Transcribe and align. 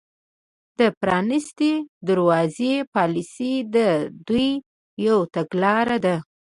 د 0.79 0.81
پرانیستې 0.99 1.71
دروازې 2.07 2.73
پالیسي 2.95 3.53
د 3.75 3.77
دوی 4.27 4.49
یوه 5.07 5.23
تګلاره 5.35 5.97
ده 6.05 6.15